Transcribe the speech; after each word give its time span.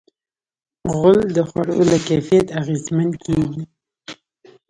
غول 0.93 1.19
د 1.35 1.37
خوړو 1.49 1.79
له 1.91 1.97
کیفیت 2.07 2.47
اغېزمن 2.59 3.09
کېږي. 3.23 3.63